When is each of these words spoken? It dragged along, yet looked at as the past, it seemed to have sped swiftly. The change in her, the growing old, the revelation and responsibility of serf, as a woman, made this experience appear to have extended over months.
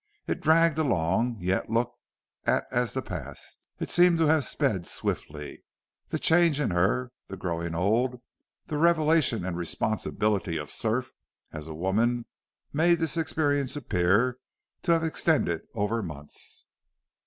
It 0.25 0.39
dragged 0.41 0.79
along, 0.79 1.37
yet 1.41 1.69
looked 1.69 1.99
at 2.45 2.65
as 2.71 2.95
the 2.95 3.03
past, 3.03 3.67
it 3.79 3.91
seemed 3.91 4.17
to 4.17 4.25
have 4.25 4.43
sped 4.45 4.87
swiftly. 4.87 5.63
The 6.07 6.17
change 6.17 6.59
in 6.59 6.71
her, 6.71 7.11
the 7.27 7.37
growing 7.37 7.75
old, 7.75 8.19
the 8.65 8.79
revelation 8.79 9.45
and 9.45 9.55
responsibility 9.55 10.57
of 10.57 10.71
serf, 10.71 11.11
as 11.51 11.67
a 11.67 11.75
woman, 11.75 12.25
made 12.73 12.97
this 12.97 13.15
experience 13.15 13.75
appear 13.75 14.39
to 14.81 14.91
have 14.91 15.03
extended 15.03 15.67
over 15.75 16.01
months. 16.01 16.65